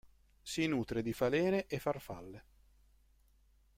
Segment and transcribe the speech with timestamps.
[0.41, 2.45] Si nutre di falene e farfalle.